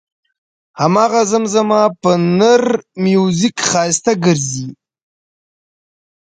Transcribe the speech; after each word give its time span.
هماغه 0.81 1.21
زمزمه 1.31 1.81
په 2.01 2.11
نر 2.37 2.63
میوزیک 3.03 3.55
ښایسته 3.69 4.11
ګرځي. 4.23 4.67